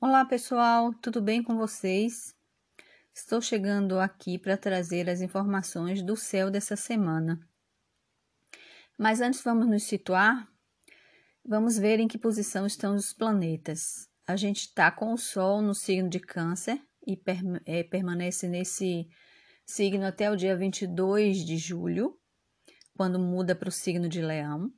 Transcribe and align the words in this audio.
Olá 0.00 0.24
pessoal, 0.24 0.94
tudo 1.02 1.20
bem 1.20 1.42
com 1.42 1.56
vocês? 1.56 2.32
Estou 3.12 3.40
chegando 3.40 3.98
aqui 3.98 4.38
para 4.38 4.56
trazer 4.56 5.10
as 5.10 5.20
informações 5.20 6.02
do 6.02 6.16
céu 6.16 6.52
dessa 6.52 6.76
semana. 6.76 7.40
Mas 8.96 9.20
antes 9.20 9.42
vamos 9.42 9.66
nos 9.66 9.82
situar, 9.82 10.48
vamos 11.44 11.76
ver 11.76 11.98
em 11.98 12.06
que 12.06 12.16
posição 12.16 12.64
estão 12.64 12.94
os 12.94 13.12
planetas. 13.12 14.08
A 14.24 14.36
gente 14.36 14.68
está 14.68 14.88
com 14.88 15.12
o 15.12 15.18
Sol 15.18 15.60
no 15.60 15.74
signo 15.74 16.08
de 16.08 16.20
Câncer 16.20 16.80
e 17.04 17.16
per 17.16 17.40
é, 17.66 17.82
permanece 17.82 18.46
nesse 18.46 19.08
signo 19.66 20.06
até 20.06 20.30
o 20.30 20.36
dia 20.36 20.56
22 20.56 21.38
de 21.38 21.56
julho, 21.56 22.16
quando 22.96 23.18
muda 23.18 23.52
para 23.52 23.68
o 23.68 23.72
signo 23.72 24.08
de 24.08 24.22
Leão. 24.22 24.72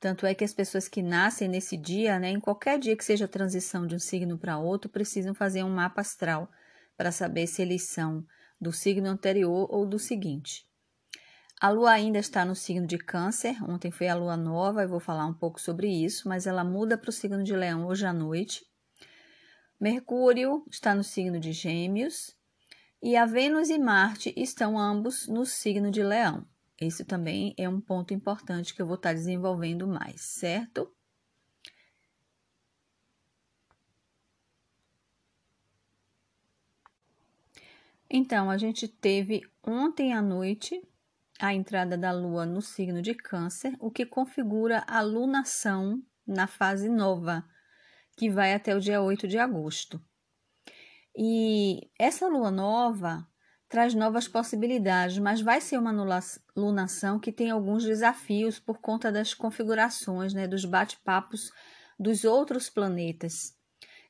Tanto 0.00 0.26
é 0.26 0.34
que 0.34 0.44
as 0.44 0.52
pessoas 0.52 0.88
que 0.88 1.02
nascem 1.02 1.48
nesse 1.48 1.76
dia, 1.76 2.18
né, 2.18 2.30
em 2.30 2.40
qualquer 2.40 2.78
dia 2.78 2.96
que 2.96 3.04
seja 3.04 3.24
a 3.24 3.28
transição 3.28 3.86
de 3.86 3.94
um 3.94 3.98
signo 3.98 4.36
para 4.36 4.58
outro, 4.58 4.90
precisam 4.90 5.34
fazer 5.34 5.62
um 5.62 5.70
mapa 5.70 6.00
astral 6.00 6.50
para 6.96 7.10
saber 7.10 7.46
se 7.46 7.62
eles 7.62 7.84
são 7.84 8.24
do 8.60 8.72
signo 8.72 9.08
anterior 9.08 9.66
ou 9.70 9.86
do 9.86 9.98
seguinte. 9.98 10.66
A 11.60 11.70
lua 11.70 11.92
ainda 11.92 12.18
está 12.18 12.44
no 12.44 12.54
signo 12.54 12.86
de 12.86 12.98
Câncer, 12.98 13.56
ontem 13.64 13.90
foi 13.90 14.08
a 14.08 14.14
lua 14.14 14.36
nova, 14.36 14.82
eu 14.82 14.88
vou 14.88 15.00
falar 15.00 15.26
um 15.26 15.32
pouco 15.32 15.60
sobre 15.60 15.88
isso, 15.88 16.28
mas 16.28 16.46
ela 16.46 16.64
muda 16.64 16.98
para 16.98 17.10
o 17.10 17.12
signo 17.12 17.42
de 17.42 17.54
Leão 17.54 17.86
hoje 17.86 18.04
à 18.04 18.12
noite. 18.12 18.62
Mercúrio 19.80 20.64
está 20.70 20.94
no 20.94 21.04
signo 21.04 21.38
de 21.38 21.52
Gêmeos 21.52 22.34
e 23.02 23.16
a 23.16 23.24
Vênus 23.24 23.70
e 23.70 23.78
Marte 23.78 24.32
estão 24.36 24.78
ambos 24.78 25.26
no 25.28 25.44
signo 25.44 25.90
de 25.90 26.02
Leão. 26.02 26.46
Esse 26.80 27.04
também 27.04 27.54
é 27.56 27.68
um 27.68 27.80
ponto 27.80 28.12
importante 28.12 28.74
que 28.74 28.82
eu 28.82 28.86
vou 28.86 28.96
estar 28.96 29.12
desenvolvendo 29.12 29.86
mais, 29.86 30.20
certo? 30.20 30.92
Então, 38.10 38.50
a 38.50 38.58
gente 38.58 38.86
teve 38.86 39.42
ontem 39.62 40.12
à 40.12 40.22
noite 40.22 40.80
a 41.40 41.52
entrada 41.52 41.96
da 41.96 42.12
Lua 42.12 42.46
no 42.46 42.62
signo 42.62 43.02
de 43.02 43.14
Câncer, 43.14 43.74
o 43.80 43.90
que 43.90 44.06
configura 44.06 44.84
a 44.86 45.00
lunação 45.00 46.02
na 46.26 46.46
fase 46.46 46.88
nova, 46.88 47.44
que 48.16 48.30
vai 48.30 48.54
até 48.54 48.74
o 48.74 48.80
dia 48.80 49.02
8 49.02 49.26
de 49.26 49.38
agosto. 49.38 50.00
E 51.16 51.90
essa 51.98 52.26
lua 52.26 52.50
nova 52.50 53.26
traz 53.68 53.94
novas 53.94 54.28
possibilidades, 54.28 55.18
mas 55.18 55.40
vai 55.40 55.60
ser 55.60 55.78
uma 55.78 55.92
lunação 56.56 57.18
que 57.18 57.32
tem 57.32 57.50
alguns 57.50 57.84
desafios 57.84 58.58
por 58.58 58.78
conta 58.78 59.10
das 59.10 59.34
configurações, 59.34 60.32
né, 60.32 60.46
dos 60.46 60.64
bate-papos 60.64 61.50
dos 61.98 62.24
outros 62.24 62.68
planetas. 62.68 63.56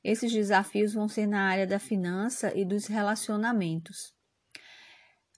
Esses 0.03 0.33
desafios 0.33 0.93
vão 0.93 1.09
ser 1.09 1.27
na 1.27 1.49
área 1.49 1.67
da 1.67 1.79
finança 1.79 2.53
e 2.55 2.65
dos 2.65 2.87
relacionamentos. 2.87 4.15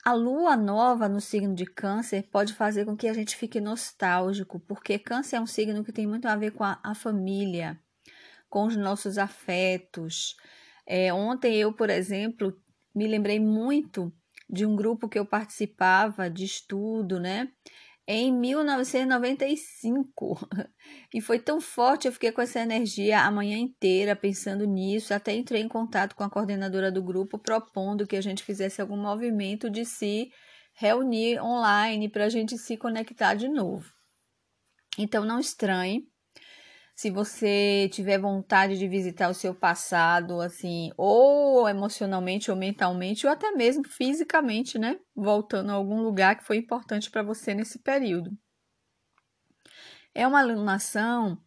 A 0.05 0.12
lua 0.12 0.56
nova 0.56 1.09
no 1.09 1.20
signo 1.20 1.55
de 1.55 1.67
Câncer 1.67 2.28
pode 2.31 2.53
fazer 2.55 2.84
com 2.84 2.97
que 2.97 3.09
a 3.09 3.12
gente 3.12 3.37
fique 3.37 3.61
nostálgico, 3.61 4.61
porque 4.61 4.98
Câncer 4.98 5.37
é 5.37 5.41
um 5.41 5.47
signo 5.47 5.84
que 5.84 5.92
tem 5.92 6.06
muito 6.06 6.27
a 6.27 6.37
ver 6.37 6.53
com 6.53 6.62
a, 6.62 6.78
a 6.83 6.94
família, 6.94 7.78
com 8.48 8.67
os 8.67 8.77
nossos 8.77 9.19
afetos. 9.19 10.37
É, 10.87 11.12
ontem 11.12 11.56
eu, 11.56 11.72
por 11.72 11.91
exemplo, 11.91 12.56
me 12.97 13.06
lembrei 13.06 13.39
muito 13.39 14.11
de 14.48 14.64
um 14.64 14.75
grupo 14.75 15.08
que 15.08 15.19
eu 15.19 15.27
participava 15.27 16.30
de 16.30 16.47
estudo, 16.47 17.20
né? 17.20 17.53
Em 18.08 18.33
1995. 18.33 20.48
E 21.12 21.20
foi 21.20 21.38
tão 21.38 21.61
forte, 21.61 22.06
eu 22.06 22.12
fiquei 22.12 22.30
com 22.30 22.42
essa 22.42 22.61
energia 22.61 23.20
a 23.20 23.30
manhã 23.30 23.56
inteira 23.56 24.14
pensando 24.14 24.66
nisso. 24.66 25.14
Até 25.14 25.34
entrei 25.34 25.62
em 25.62 25.69
contato 25.69 26.14
com 26.14 26.22
a 26.22 26.30
coordenadora 26.30 26.92
do 26.92 27.03
grupo, 27.03 27.38
propondo 27.38 28.06
que 28.06 28.16
a 28.16 28.20
gente 28.20 28.42
fizesse 28.42 28.80
algum 28.80 28.97
movimento 28.97 29.70
de 29.70 29.84
se 29.84 30.31
reunir 30.75 31.41
online 31.41 32.09
para 32.09 32.26
a 32.26 32.28
gente 32.28 32.59
se 32.59 32.76
conectar 32.76 33.34
de 33.34 33.49
novo. 33.49 33.91
Então, 34.99 35.25
não 35.25 35.41
estranhe 35.41 36.06
se 36.96 37.10
você 37.10 37.90
tiver 37.92 38.18
vontade 38.18 38.78
de 38.78 38.88
visitar 38.88 39.28
o 39.28 39.34
seu 39.34 39.54
passado, 39.54 40.40
assim, 40.40 40.90
ou 40.96 41.68
emocionalmente 41.68 42.50
ou 42.50 42.56
mentalmente, 42.56 43.26
ou 43.26 43.32
até 43.32 43.52
mesmo 43.52 43.86
fisicamente, 43.86 44.78
né? 44.78 44.98
Voltando 45.14 45.70
a 45.70 45.74
algum 45.74 46.00
lugar 46.00 46.36
que 46.36 46.44
foi 46.44 46.56
importante 46.56 47.10
para 47.10 47.22
você 47.22 47.52
nesse 47.52 47.80
período. 47.80 48.30
É 50.14 50.26
uma 50.26 50.40
alunação 50.40 51.38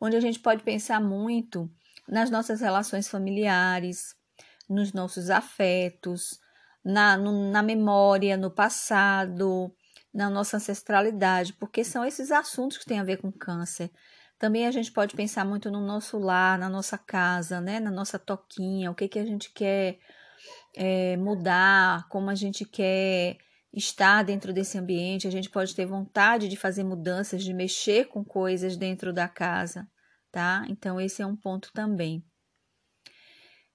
onde 0.00 0.14
a 0.16 0.20
gente 0.20 0.38
pode 0.38 0.62
pensar 0.62 1.00
muito 1.00 1.68
nas 2.08 2.30
nossas 2.30 2.60
relações 2.60 3.08
familiares, 3.08 4.14
nos 4.70 4.92
nossos 4.92 5.30
afetos, 5.30 6.38
na, 6.84 7.16
no, 7.16 7.50
na 7.50 7.60
memória, 7.60 8.36
no 8.36 8.52
passado, 8.52 9.74
na 10.14 10.30
nossa 10.30 10.58
ancestralidade, 10.58 11.54
porque 11.54 11.82
são 11.82 12.04
esses 12.04 12.30
assuntos 12.30 12.78
que 12.78 12.86
têm 12.86 13.00
a 13.00 13.04
ver 13.04 13.16
com 13.16 13.32
câncer. 13.32 13.90
Também 14.38 14.66
a 14.66 14.70
gente 14.70 14.92
pode 14.92 15.16
pensar 15.16 15.44
muito 15.44 15.70
no 15.70 15.80
nosso 15.80 16.18
lar, 16.18 16.58
na 16.58 16.68
nossa 16.68 16.98
casa, 16.98 17.60
né? 17.60 17.80
na 17.80 17.90
nossa 17.90 18.18
toquinha, 18.18 18.90
o 18.90 18.94
que, 18.94 19.08
que 19.08 19.18
a 19.18 19.24
gente 19.24 19.50
quer 19.52 19.98
é, 20.74 21.16
mudar, 21.16 22.06
como 22.08 22.28
a 22.28 22.34
gente 22.34 22.64
quer 22.64 23.38
estar 23.72 24.22
dentro 24.22 24.52
desse 24.52 24.78
ambiente. 24.78 25.26
A 25.26 25.30
gente 25.30 25.48
pode 25.48 25.74
ter 25.74 25.86
vontade 25.86 26.48
de 26.48 26.56
fazer 26.56 26.84
mudanças, 26.84 27.42
de 27.42 27.54
mexer 27.54 28.08
com 28.08 28.24
coisas 28.24 28.76
dentro 28.76 29.12
da 29.12 29.26
casa, 29.26 29.88
tá? 30.30 30.64
Então, 30.68 31.00
esse 31.00 31.22
é 31.22 31.26
um 31.26 31.36
ponto 31.36 31.70
também. 31.72 32.22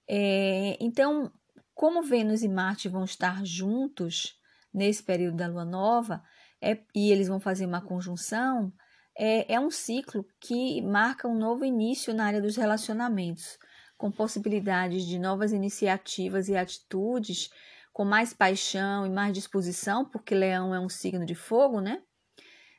É, 0.08 0.76
então, 0.80 1.32
como 1.74 2.02
Vênus 2.02 2.42
e 2.42 2.48
Marte 2.48 2.88
vão 2.88 3.04
estar 3.04 3.44
juntos 3.44 4.34
nesse 4.72 5.02
período 5.02 5.36
da 5.36 5.46
lua 5.46 5.64
nova, 5.64 6.22
é, 6.60 6.78
e 6.94 7.10
eles 7.10 7.28
vão 7.28 7.40
fazer 7.40 7.66
uma 7.66 7.80
conjunção, 7.80 8.72
é, 9.16 9.54
é 9.54 9.60
um 9.60 9.70
ciclo 9.70 10.24
que 10.40 10.80
marca 10.82 11.28
um 11.28 11.34
novo 11.34 11.64
início 11.64 12.14
na 12.14 12.26
área 12.26 12.40
dos 12.40 12.56
relacionamentos, 12.56 13.58
com 13.96 14.10
possibilidades 14.10 15.04
de 15.04 15.18
novas 15.18 15.52
iniciativas 15.52 16.48
e 16.48 16.56
atitudes, 16.56 17.50
com 17.92 18.04
mais 18.04 18.32
paixão 18.32 19.06
e 19.06 19.10
mais 19.10 19.32
disposição, 19.32 20.04
porque 20.04 20.34
Leão 20.34 20.74
é 20.74 20.80
um 20.80 20.88
signo 20.88 21.26
de 21.26 21.34
fogo, 21.34 21.80
né? 21.80 22.02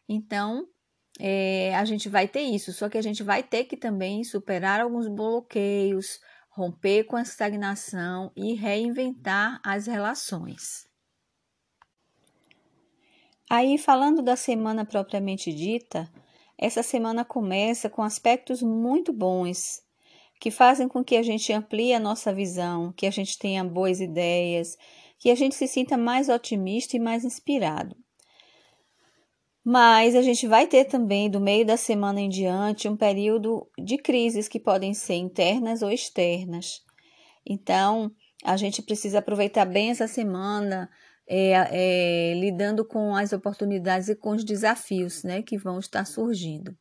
Então, 0.09 0.67
é, 1.19 1.75
a 1.75 1.85
gente 1.85 2.09
vai 2.09 2.27
ter 2.27 2.41
isso, 2.41 2.73
só 2.73 2.89
que 2.89 2.97
a 2.97 3.01
gente 3.01 3.21
vai 3.21 3.43
ter 3.43 3.65
que 3.65 3.77
também 3.77 4.23
superar 4.23 4.81
alguns 4.81 5.07
bloqueios, 5.07 6.19
romper 6.49 7.03
com 7.05 7.15
a 7.15 7.21
estagnação 7.21 8.31
e 8.35 8.53
reinventar 8.53 9.61
as 9.63 9.87
relações. 9.87 10.87
Aí, 13.49 13.77
falando 13.77 14.21
da 14.21 14.35
semana 14.35 14.83
propriamente 14.83 15.53
dita, 15.53 16.09
essa 16.57 16.83
semana 16.83 17.25
começa 17.25 17.89
com 17.89 18.01
aspectos 18.01 18.61
muito 18.61 19.11
bons 19.11 19.81
que 20.39 20.51
fazem 20.51 20.89
com 20.89 21.03
que 21.03 21.15
a 21.15 21.23
gente 21.23 21.53
amplie 21.53 21.93
a 21.93 21.99
nossa 21.99 22.33
visão, 22.33 22.91
que 22.91 23.05
a 23.05 23.11
gente 23.11 23.39
tenha 23.39 23.63
boas 23.63 24.01
ideias, 24.01 24.77
que 25.17 25.29
a 25.29 25.35
gente 25.35 25.55
se 25.55 25.67
sinta 25.67 25.97
mais 25.97 26.27
otimista 26.27 26.97
e 26.97 26.99
mais 26.99 27.23
inspirado. 27.23 27.95
Mas 29.63 30.15
a 30.15 30.21
gente 30.21 30.45
vai 30.45 30.67
ter 30.67 30.83
também, 30.83 31.29
do 31.29 31.39
meio 31.39 31.65
da 31.65 31.77
semana 31.77 32.19
em 32.19 32.27
diante, 32.27 32.89
um 32.89 32.97
período 32.97 33.65
de 33.81 33.97
crises 33.97 34.49
que 34.49 34.59
podem 34.59 34.93
ser 34.93 35.15
internas 35.15 35.81
ou 35.81 35.89
externas. 35.89 36.81
Então, 37.45 38.11
a 38.43 38.57
gente 38.57 38.81
precisa 38.81 39.19
aproveitar 39.19 39.63
bem 39.63 39.91
essa 39.91 40.09
semana 40.09 40.89
é, 41.27 41.51
é, 41.51 42.33
lidando 42.35 42.85
com 42.85 43.15
as 43.15 43.33
oportunidades 43.33 44.09
e 44.09 44.15
com 44.15 44.31
os 44.31 44.43
desafios 44.43 45.23
né, 45.23 45.41
que 45.41 45.57
vão 45.57 45.79
estar 45.79 46.05
surgindo. 46.05 46.75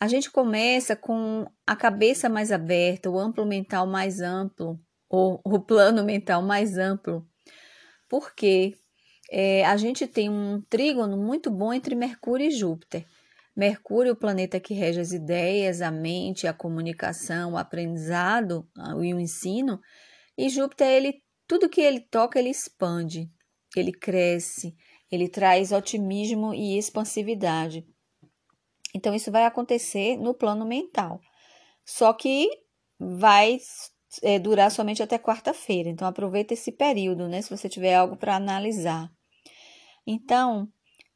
A 0.00 0.08
gente 0.08 0.30
começa 0.30 0.96
com 0.96 1.46
a 1.66 1.76
cabeça 1.76 2.28
mais 2.28 2.50
aberta, 2.50 3.08
o 3.08 3.18
amplo 3.18 3.46
mental 3.46 3.86
mais 3.86 4.20
amplo, 4.20 4.80
ou 5.08 5.40
o 5.44 5.60
plano 5.60 6.02
mental 6.02 6.42
mais 6.42 6.76
amplo, 6.76 7.24
porque 8.08 8.74
é, 9.30 9.64
a 9.64 9.76
gente 9.76 10.06
tem 10.06 10.28
um 10.28 10.60
trígono 10.68 11.16
muito 11.16 11.50
bom 11.50 11.72
entre 11.72 11.94
Mercúrio 11.94 12.48
e 12.48 12.50
Júpiter. 12.50 13.06
Mercúrio, 13.54 14.14
o 14.14 14.16
planeta 14.16 14.58
que 14.58 14.74
rege 14.74 14.98
as 14.98 15.12
ideias, 15.12 15.82
a 15.82 15.90
mente, 15.90 16.46
a 16.46 16.52
comunicação, 16.52 17.52
o 17.52 17.58
aprendizado 17.58 18.66
e 19.02 19.14
o 19.14 19.20
ensino, 19.20 19.80
e 20.36 20.48
Júpiter 20.48 20.88
ele 20.88 21.22
tudo 21.52 21.68
que 21.68 21.82
ele 21.82 22.00
toca, 22.00 22.38
ele 22.38 22.48
expande, 22.48 23.30
ele 23.76 23.92
cresce, 23.92 24.74
ele 25.10 25.28
traz 25.28 25.70
otimismo 25.70 26.54
e 26.54 26.78
expansividade. 26.78 27.86
Então, 28.94 29.14
isso 29.14 29.30
vai 29.30 29.44
acontecer 29.44 30.16
no 30.16 30.32
plano 30.32 30.64
mental. 30.64 31.20
Só 31.84 32.14
que 32.14 32.48
vai 32.98 33.58
é, 34.22 34.38
durar 34.38 34.70
somente 34.70 35.02
até 35.02 35.18
quarta-feira. 35.18 35.90
Então, 35.90 36.08
aproveita 36.08 36.54
esse 36.54 36.72
período, 36.72 37.28
né? 37.28 37.42
Se 37.42 37.54
você 37.54 37.68
tiver 37.68 37.96
algo 37.96 38.16
para 38.16 38.34
analisar. 38.34 39.10
Então, 40.06 40.66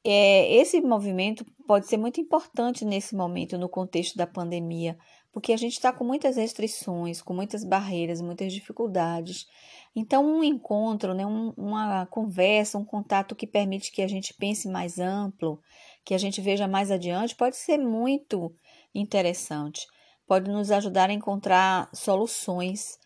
é, 0.04 0.54
esse 0.54 0.82
movimento 0.82 1.46
pode 1.66 1.86
ser 1.86 1.96
muito 1.96 2.20
importante 2.20 2.84
nesse 2.84 3.16
momento, 3.16 3.56
no 3.56 3.70
contexto 3.70 4.18
da 4.18 4.26
pandemia, 4.26 4.98
porque 5.36 5.52
a 5.52 5.56
gente 5.58 5.74
está 5.74 5.92
com 5.92 6.02
muitas 6.02 6.36
restrições, 6.36 7.20
com 7.20 7.34
muitas 7.34 7.62
barreiras, 7.62 8.22
muitas 8.22 8.50
dificuldades. 8.50 9.46
Então, 9.94 10.24
um 10.24 10.42
encontro, 10.42 11.12
né, 11.12 11.26
um, 11.26 11.52
uma 11.58 12.06
conversa, 12.06 12.78
um 12.78 12.84
contato 12.86 13.36
que 13.36 13.46
permite 13.46 13.92
que 13.92 14.00
a 14.00 14.08
gente 14.08 14.32
pense 14.32 14.66
mais 14.66 14.98
amplo, 14.98 15.60
que 16.06 16.14
a 16.14 16.18
gente 16.18 16.40
veja 16.40 16.66
mais 16.66 16.90
adiante, 16.90 17.36
pode 17.36 17.54
ser 17.58 17.76
muito 17.76 18.50
interessante. 18.94 19.86
Pode 20.26 20.50
nos 20.50 20.70
ajudar 20.70 21.10
a 21.10 21.12
encontrar 21.12 21.90
soluções, 21.92 22.98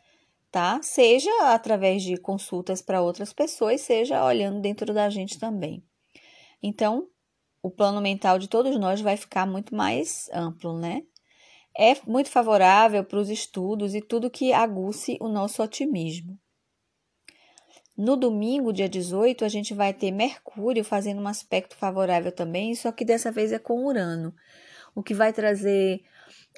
tá? 0.53 0.79
Seja 0.85 1.33
através 1.53 2.01
de 2.01 2.17
consultas 2.17 2.81
para 2.81 3.03
outras 3.03 3.33
pessoas, 3.33 3.81
seja 3.81 4.25
olhando 4.25 4.61
dentro 4.61 4.95
da 4.95 5.11
gente 5.11 5.37
também. 5.37 5.83
Então, 6.63 7.09
o 7.61 7.73
plano 7.73 8.01
mental 8.01 8.39
de 8.39 8.47
todos 8.47 8.79
nós 8.79 9.01
vai 9.01 9.17
ficar 9.17 9.49
muito 9.49 9.75
mais 9.75 10.31
amplo, 10.33 10.79
né? 10.79 11.03
É 11.83 11.97
muito 12.07 12.29
favorável 12.29 13.03
para 13.03 13.19
os 13.19 13.31
estudos 13.31 13.95
e 13.95 14.03
tudo 14.03 14.31
que 14.31 14.53
aguce 14.53 15.17
o 15.19 15.29
nosso 15.29 15.63
otimismo. 15.63 16.39
No 17.97 18.19
domingo, 18.19 18.71
dia 18.71 18.87
18, 18.87 19.47
a 19.47 19.49
gente 19.49 19.73
vai 19.73 19.95
ter 19.95 20.11
Mercúrio 20.11 20.85
fazendo 20.85 21.23
um 21.23 21.27
aspecto 21.27 21.75
favorável 21.75 22.31
também, 22.31 22.75
só 22.75 22.93
que 22.93 23.03
dessa 23.03 23.33
vez 23.33 23.51
é 23.51 23.59
com 23.59 23.87
Urano, 23.87 24.35
o 24.95 25.03
que 25.03 25.15
vai 25.15 25.33
trazer 25.33 26.03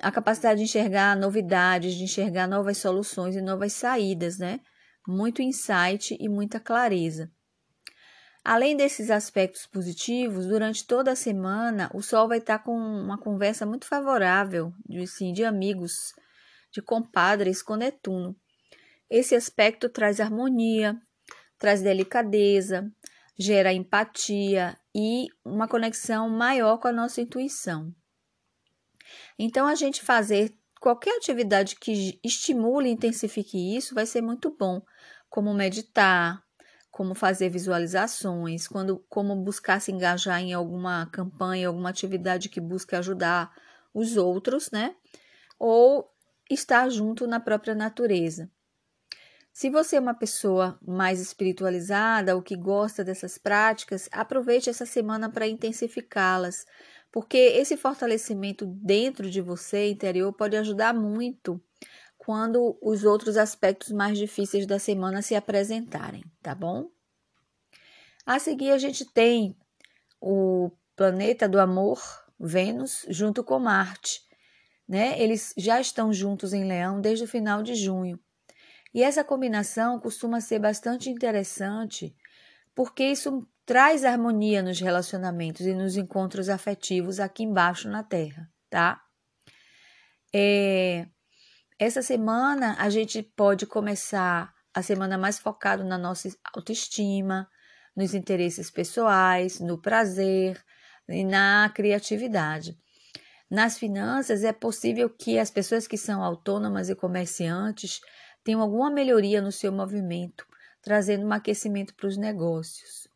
a 0.00 0.10
capacidade 0.10 0.58
de 0.58 0.64
enxergar 0.64 1.16
novidades, 1.16 1.94
de 1.94 2.02
enxergar 2.02 2.48
novas 2.48 2.78
soluções 2.78 3.36
e 3.36 3.40
novas 3.40 3.74
saídas, 3.74 4.38
né? 4.38 4.58
Muito 5.06 5.40
insight 5.40 6.16
e 6.19 6.28
muita 6.28 6.58
clareza. 6.58 7.30
Além 8.44 8.77
desses 8.77 9.09
aspectos 9.09 9.67
positivos, 9.67 10.47
durante 10.47 10.85
toda 10.85 11.12
a 11.12 11.17
semana 11.17 11.89
o 11.94 12.03
Sol 12.03 12.27
vai 12.27 12.39
estar 12.39 12.59
com 12.59 12.77
uma 12.77 13.17
conversa 13.17 13.65
muito 13.65 13.87
favorável 13.87 14.73
de, 14.89 15.06
sim, 15.06 15.33
de 15.33 15.44
amigos, 15.44 16.12
de 16.73 16.83
compadres 16.83 17.62
com 17.62 17.77
Netuno. 17.77 18.35
Esse 19.09 19.37
aspecto 19.37 19.89
traz 19.89 20.19
harmonia, 20.19 21.00
traz 21.56 21.83
delicadeza, 21.83 22.91
gera 23.39 23.73
empatia 23.73 24.77
e 24.93 25.29
uma 25.44 25.69
conexão 25.69 26.29
maior 26.29 26.79
com 26.79 26.89
a 26.89 26.93
nossa 26.93 27.21
intuição. 27.21 27.94
Então, 29.39 29.67
a 29.67 29.75
gente 29.75 30.03
fazer 30.03 30.53
qualquer 30.81 31.17
atividade 31.17 31.77
que 31.77 32.19
estimule 32.25 32.89
e 32.89 32.93
intensifique 32.93 33.77
isso 33.77 33.94
vai 33.94 34.05
ser 34.05 34.21
muito 34.21 34.50
bom, 34.50 34.83
como 35.31 35.55
meditar, 35.55 36.42
como 36.93 37.15
fazer 37.15 37.49
visualizações, 37.49 38.69
quando, 38.69 39.03
como 39.09 39.35
buscar 39.35 39.81
se 39.81 39.91
engajar 39.91 40.41
em 40.43 40.53
alguma 40.53 41.06
campanha, 41.06 41.69
alguma 41.69 41.89
atividade 41.89 42.50
que 42.50 42.61
busque 42.61 42.94
ajudar 42.94 43.50
os 43.94 44.19
outros, 44.19 44.71
né? 44.71 44.94
Ou 45.59 46.12
estar 46.50 46.91
junto 46.91 47.27
na 47.27 47.41
própria 47.41 47.75
natureza. 47.75 48.50
Se 49.55 49.71
você 49.71 49.97
é 49.97 50.00
uma 50.00 50.15
pessoa 50.15 50.79
mais 50.87 51.19
espiritualizada 51.19 52.37
ou 52.37 52.43
que 52.43 52.56
gosta 52.56 53.03
dessas 53.03 53.39
práticas, 53.39 54.09
aproveite 54.12 54.69
essa 54.69 54.85
semana 54.85 55.31
para 55.31 55.47
intensificá-las, 55.47 56.67
porque 57.11 57.39
esse 57.39 57.77
fortalecimento 57.77 58.67
dentro 58.67 59.31
de 59.31 59.41
você 59.41 59.91
interior 59.91 60.31
pode 60.33 60.56
ajudar 60.56 60.93
muito 60.94 61.59
quando 62.24 62.78
os 62.80 63.02
outros 63.02 63.36
aspectos 63.36 63.90
mais 63.90 64.16
difíceis 64.16 64.64
da 64.64 64.78
semana 64.78 65.20
se 65.22 65.34
apresentarem, 65.34 66.22
tá 66.40 66.54
bom? 66.54 66.88
A 68.24 68.38
seguir, 68.38 68.70
a 68.70 68.78
gente 68.78 69.04
tem 69.04 69.56
o 70.20 70.70
planeta 70.94 71.48
do 71.48 71.58
amor, 71.58 72.00
Vênus, 72.38 73.04
junto 73.08 73.42
com 73.42 73.58
Marte. 73.58 74.20
Né? 74.88 75.20
Eles 75.20 75.52
já 75.56 75.80
estão 75.80 76.12
juntos 76.12 76.52
em 76.52 76.64
Leão 76.64 77.00
desde 77.00 77.24
o 77.24 77.28
final 77.28 77.60
de 77.60 77.74
junho. 77.74 78.20
E 78.94 79.02
essa 79.02 79.24
combinação 79.24 79.98
costuma 79.98 80.40
ser 80.40 80.60
bastante 80.60 81.10
interessante, 81.10 82.14
porque 82.72 83.02
isso 83.02 83.44
traz 83.66 84.04
harmonia 84.04 84.62
nos 84.62 84.78
relacionamentos 84.78 85.66
e 85.66 85.74
nos 85.74 85.96
encontros 85.96 86.48
afetivos 86.48 87.19
aqui 87.19 87.42
embaixo 87.42 87.88
na 87.88 88.04
Terra, 88.04 88.48
tá? 88.70 89.02
É, 90.32 91.08
essa 91.78 92.02
semana 92.02 92.76
a 92.78 92.88
gente 92.90 93.22
pode 93.22 93.66
começar 93.66 94.52
a 94.74 94.82
semana 94.82 95.19
mais 95.19 95.38
focado 95.38 95.84
na 95.84 95.98
nossa 95.98 96.28
autoestima, 96.54 97.48
nos 97.94 98.14
interesses 98.14 98.70
pessoais, 98.70 99.60
no 99.60 99.78
prazer 99.78 100.62
e 101.08 101.24
na 101.24 101.70
criatividade. 101.74 102.78
Nas 103.50 103.78
finanças, 103.78 104.44
é 104.44 104.52
possível 104.52 105.10
que 105.10 105.38
as 105.38 105.50
pessoas 105.50 105.86
que 105.86 105.98
são 105.98 106.22
autônomas 106.22 106.88
e 106.88 106.94
comerciantes 106.94 108.00
tenham 108.42 108.62
alguma 108.62 108.90
melhoria 108.90 109.42
no 109.42 109.52
seu 109.52 109.70
movimento, 109.70 110.46
trazendo 110.80 111.26
um 111.26 111.32
aquecimento 111.32 111.94
para 111.94 112.06
os 112.06 112.16
negócios. 112.16 113.06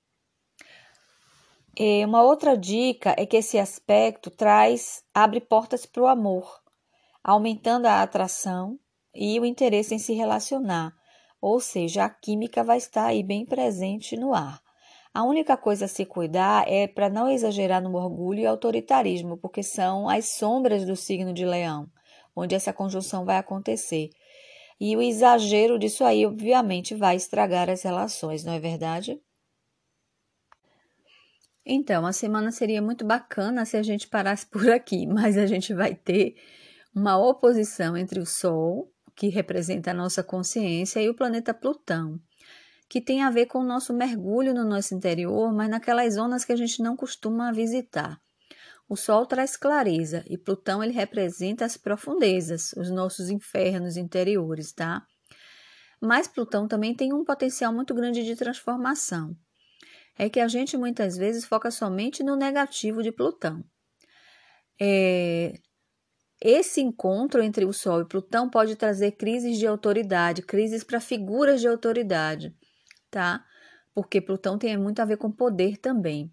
E 1.78 2.04
uma 2.04 2.22
outra 2.22 2.56
dica 2.56 3.14
é 3.18 3.24
que 3.24 3.36
esse 3.36 3.58
aspecto 3.58 4.30
traz 4.30 5.02
abre 5.14 5.40
portas 5.40 5.86
para 5.86 6.02
o 6.02 6.06
amor 6.06 6.65
aumentando 7.26 7.86
a 7.86 8.02
atração 8.02 8.78
e 9.12 9.40
o 9.40 9.44
interesse 9.44 9.92
em 9.92 9.98
se 9.98 10.14
relacionar, 10.14 10.94
ou 11.40 11.58
seja, 11.58 12.04
a 12.04 12.08
química 12.08 12.62
vai 12.62 12.78
estar 12.78 13.06
aí 13.06 13.20
bem 13.20 13.44
presente 13.44 14.16
no 14.16 14.32
ar. 14.32 14.62
A 15.12 15.24
única 15.24 15.56
coisa 15.56 15.86
a 15.86 15.88
se 15.88 16.06
cuidar 16.06 16.70
é 16.70 16.86
para 16.86 17.10
não 17.10 17.28
exagerar 17.28 17.82
no 17.82 17.96
orgulho 17.96 18.40
e 18.40 18.46
autoritarismo, 18.46 19.36
porque 19.38 19.60
são 19.60 20.08
as 20.08 20.36
sombras 20.36 20.86
do 20.86 20.94
signo 20.94 21.32
de 21.32 21.44
Leão, 21.44 21.90
onde 22.34 22.54
essa 22.54 22.72
conjunção 22.72 23.24
vai 23.24 23.38
acontecer. 23.38 24.10
E 24.78 24.96
o 24.96 25.02
exagero 25.02 25.80
disso 25.80 26.04
aí, 26.04 26.24
obviamente, 26.24 26.94
vai 26.94 27.16
estragar 27.16 27.68
as 27.68 27.82
relações, 27.82 28.44
não 28.44 28.52
é 28.52 28.60
verdade? 28.60 29.20
Então, 31.64 32.06
a 32.06 32.12
semana 32.12 32.52
seria 32.52 32.80
muito 32.80 33.04
bacana 33.04 33.64
se 33.64 33.76
a 33.76 33.82
gente 33.82 34.06
parasse 34.06 34.46
por 34.46 34.70
aqui, 34.70 35.08
mas 35.08 35.36
a 35.36 35.46
gente 35.46 35.74
vai 35.74 35.92
ter 35.92 36.36
uma 36.96 37.18
oposição 37.18 37.94
entre 37.94 38.18
o 38.18 38.24
Sol, 38.24 38.90
que 39.14 39.28
representa 39.28 39.90
a 39.90 39.94
nossa 39.94 40.24
consciência, 40.24 40.98
e 41.02 41.10
o 41.10 41.14
planeta 41.14 41.52
Plutão, 41.52 42.18
que 42.88 43.02
tem 43.02 43.22
a 43.22 43.30
ver 43.30 43.46
com 43.46 43.58
o 43.58 43.66
nosso 43.66 43.92
mergulho 43.92 44.54
no 44.54 44.64
nosso 44.64 44.94
interior, 44.94 45.52
mas 45.52 45.68
naquelas 45.68 46.14
zonas 46.14 46.42
que 46.42 46.54
a 46.54 46.56
gente 46.56 46.82
não 46.82 46.96
costuma 46.96 47.52
visitar. 47.52 48.18
O 48.88 48.96
Sol 48.96 49.26
traz 49.26 49.58
clareza 49.58 50.24
e 50.26 50.38
Plutão 50.38 50.82
ele 50.82 50.94
representa 50.94 51.66
as 51.66 51.76
profundezas, 51.76 52.72
os 52.72 52.90
nossos 52.90 53.28
infernos 53.28 53.98
interiores, 53.98 54.72
tá? 54.72 55.04
Mas 56.00 56.26
Plutão 56.26 56.66
também 56.66 56.94
tem 56.94 57.12
um 57.12 57.24
potencial 57.24 57.74
muito 57.74 57.94
grande 57.94 58.24
de 58.24 58.34
transformação. 58.34 59.36
É 60.18 60.30
que 60.30 60.40
a 60.40 60.48
gente 60.48 60.78
muitas 60.78 61.14
vezes 61.18 61.44
foca 61.44 61.70
somente 61.70 62.22
no 62.22 62.36
negativo 62.36 63.02
de 63.02 63.12
Plutão. 63.12 63.62
É, 64.80 65.58
esse 66.48 66.80
encontro 66.80 67.42
entre 67.42 67.64
o 67.64 67.72
Sol 67.72 68.02
e 68.02 68.04
Plutão 68.04 68.48
pode 68.48 68.76
trazer 68.76 69.12
crises 69.12 69.58
de 69.58 69.66
autoridade, 69.66 70.42
crises 70.42 70.84
para 70.84 71.00
figuras 71.00 71.60
de 71.60 71.66
autoridade, 71.66 72.54
tá? 73.10 73.44
Porque 73.92 74.20
Plutão 74.20 74.56
tem 74.56 74.76
muito 74.78 75.00
a 75.00 75.04
ver 75.04 75.16
com 75.16 75.28
poder 75.28 75.76
também. 75.76 76.32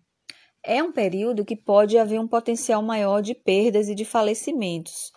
É 0.63 0.83
um 0.83 0.91
período 0.91 1.43
que 1.43 1.55
pode 1.55 1.97
haver 1.97 2.19
um 2.19 2.27
potencial 2.27 2.83
maior 2.83 3.21
de 3.21 3.33
perdas 3.33 3.89
e 3.89 3.95
de 3.95 4.05
falecimentos, 4.05 5.11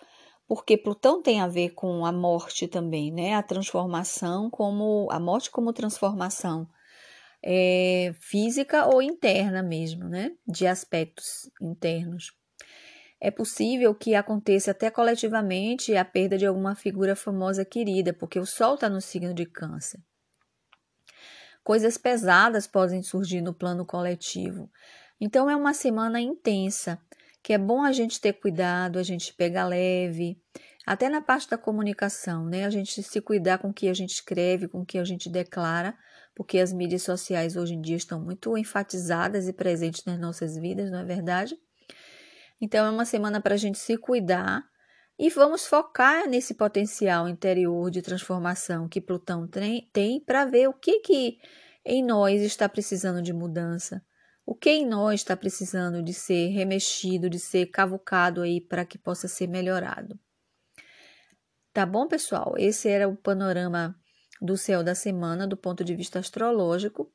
porque 0.47 0.75
Plutão 0.75 1.21
tem 1.21 1.41
a 1.41 1.47
ver 1.47 1.75
com 1.75 2.03
a 2.03 2.11
morte 2.11 2.67
também, 2.67 3.11
né? 3.11 3.35
A 3.35 3.43
transformação 3.43 4.49
como 4.49 5.07
a 5.11 5.19
morte 5.19 5.51
como 5.51 5.71
transformação 5.73 6.67
é, 7.43 8.13
física 8.19 8.87
ou 8.87 9.01
interna 9.01 9.61
mesmo, 9.61 10.05
né? 10.05 10.31
De 10.47 10.65
aspectos 10.65 11.51
internos. 11.61 12.36
É 13.19 13.31
possível 13.31 13.95
que 13.95 14.13
aconteça 14.13 14.71
até 14.71 14.91
coletivamente 14.91 15.95
a 15.95 16.05
perda 16.05 16.37
de 16.37 16.45
alguma 16.45 16.75
figura 16.75 17.15
famosa 17.15 17.65
querida, 17.65 18.13
porque 18.13 18.39
o 18.39 18.45
Sol 18.45 18.75
está 18.75 18.87
no 18.87 19.01
signo 19.01 19.33
de 19.33 19.45
Câncer. 19.45 19.99
Coisas 21.63 21.97
pesadas 21.97 22.67
podem 22.67 23.01
surgir 23.01 23.41
no 23.41 23.53
plano 23.53 23.85
coletivo. 23.85 24.71
Então, 25.19 25.49
é 25.49 25.55
uma 25.55 25.73
semana 25.73 26.21
intensa, 26.21 27.01
que 27.41 27.53
é 27.53 27.57
bom 27.57 27.81
a 27.81 27.91
gente 27.91 28.21
ter 28.21 28.33
cuidado, 28.33 28.99
a 28.99 29.03
gente 29.03 29.33
pegar 29.33 29.65
leve, 29.65 30.39
até 30.85 31.09
na 31.09 31.21
parte 31.21 31.49
da 31.49 31.57
comunicação, 31.57 32.45
né? 32.45 32.65
A 32.65 32.69
gente 32.69 33.01
se 33.01 33.19
cuidar 33.19 33.57
com 33.57 33.69
o 33.69 33.73
que 33.73 33.89
a 33.89 33.93
gente 33.93 34.11
escreve, 34.11 34.67
com 34.67 34.81
o 34.81 34.85
que 34.85 34.97
a 34.97 35.03
gente 35.03 35.27
declara, 35.27 35.97
porque 36.35 36.59
as 36.59 36.71
mídias 36.71 37.01
sociais 37.01 37.57
hoje 37.57 37.73
em 37.73 37.81
dia 37.81 37.97
estão 37.97 38.21
muito 38.23 38.57
enfatizadas 38.57 39.47
e 39.47 39.53
presentes 39.53 40.05
nas 40.05 40.19
nossas 40.19 40.55
vidas, 40.55 40.91
não 40.91 40.99
é 40.99 41.03
verdade? 41.03 41.57
Então, 42.59 42.85
é 42.85 42.89
uma 42.89 43.05
semana 43.05 43.39
para 43.41 43.53
a 43.53 43.57
gente 43.57 43.77
se 43.77 43.97
cuidar 43.97 44.63
e 45.19 45.29
vamos 45.29 45.65
focar 45.65 46.27
nesse 46.27 46.53
potencial 46.53 47.27
interior 47.27 47.89
de 47.89 48.01
transformação 48.01 48.87
que 48.87 49.01
Plutão 49.01 49.47
tem, 49.47 50.19
para 50.23 50.45
ver 50.45 50.69
o 50.69 50.73
que, 50.73 50.99
que 50.99 51.39
em 51.83 52.03
nós 52.03 52.41
está 52.41 52.69
precisando 52.69 53.21
de 53.21 53.33
mudança, 53.33 54.03
O 54.45 54.55
que 54.55 54.69
em 54.69 54.85
nós 54.85 55.19
está 55.19 55.35
precisando 55.35 56.01
de 56.01 56.13
ser 56.13 56.47
remexido, 56.49 57.29
de 57.29 57.37
ser 57.37 57.65
cavucado 57.65 58.41
aí 58.41 58.61
para 58.61 58.85
que 58.85 58.97
possa 58.97 59.27
ser 59.27 59.47
melhorado. 59.47 60.17
Tá 61.73 61.85
bom, 61.85 62.07
pessoal? 62.07 62.53
Esse 62.57 62.87
era 62.87 63.09
o 63.09 63.17
panorama 63.17 63.93
do 64.41 64.55
céu 64.55 64.83
da 64.83 64.95
semana 64.95 65.45
do 65.45 65.57
ponto 65.57 65.83
de 65.83 65.93
vista 65.95 66.19
astrológico. 66.19 67.11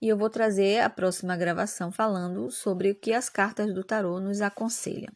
E 0.00 0.08
eu 0.08 0.16
vou 0.16 0.30
trazer 0.30 0.80
a 0.80 0.88
próxima 0.90 1.36
gravação 1.36 1.90
falando 1.90 2.48
sobre 2.50 2.90
o 2.92 2.94
que 2.94 3.12
as 3.12 3.28
cartas 3.28 3.74
do 3.74 3.82
tarô 3.82 4.20
nos 4.20 4.40
aconselham. 4.40 5.12